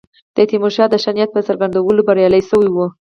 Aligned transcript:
د 0.35 0.37
تیمورشاه 0.49 0.89
د 0.91 0.95
ښه 1.03 1.11
نیت 1.15 1.29
په 1.33 1.41
څرګندولو 1.47 2.05
بریالي 2.07 2.41
شوي 2.49 2.69
وو. 2.71 2.85